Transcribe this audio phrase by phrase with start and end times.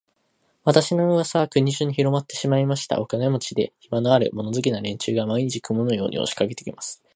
[0.63, 2.99] 私の噂は国中にひろまってしまいました。
[2.99, 7.03] お金持で、暇のある、物好きな連中が、毎日、雲のように押しかけて来ます。